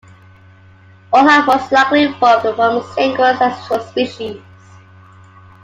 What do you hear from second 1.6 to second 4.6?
likely evolved from a single ancestral species.